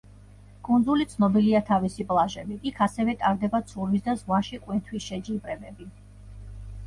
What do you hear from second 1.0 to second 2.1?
ცნობილია თავისი